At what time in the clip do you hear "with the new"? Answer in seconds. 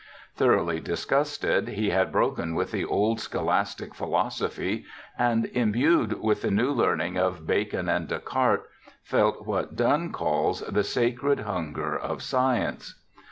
6.23-6.71